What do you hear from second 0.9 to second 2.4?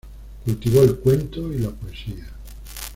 cuento y la poesía.